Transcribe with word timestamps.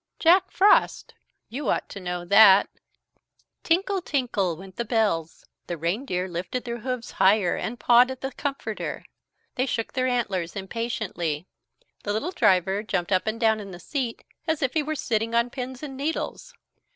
"Jack 0.17 0.49
Frost 0.49 1.13
you 1.47 1.69
ought 1.69 1.87
to 1.89 1.99
know 1.99 2.25
that!" 2.25 2.67
Tinkle, 3.61 4.01
tinkle 4.01 4.57
went 4.57 4.77
the 4.77 4.83
bells 4.83 5.45
The 5.67 5.77
reindeer 5.77 6.27
lifted 6.27 6.63
their 6.63 6.79
hoofs 6.79 7.11
higher 7.21 7.55
and 7.55 7.79
pawed 7.79 8.09
at 8.09 8.21
the 8.21 8.31
comforter. 8.31 9.05
They 9.53 9.67
shook 9.67 9.93
their 9.93 10.07
antlers 10.07 10.55
impatiently. 10.55 11.45
The 12.01 12.13
little 12.13 12.31
driver 12.31 12.81
jumped 12.81 13.11
up 13.11 13.27
and 13.27 13.39
down 13.39 13.59
in 13.59 13.69
the 13.69 13.79
seat 13.79 14.23
as 14.47 14.63
if 14.63 14.73
he 14.73 14.81
were 14.81 14.95
sitting 14.95 15.35
on 15.35 15.51
pins 15.51 15.83
and 15.83 15.95
needles. 15.97 16.55